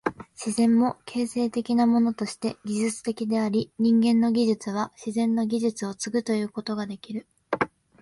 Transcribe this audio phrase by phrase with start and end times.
[0.33, 7.27] 自然も形成的なものとして技術的であり、人間の技術は自然の技術を継ぐということができる。